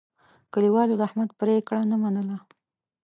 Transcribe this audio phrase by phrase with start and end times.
[0.53, 2.37] کلیوالو د احمد پرېکړه نه منله.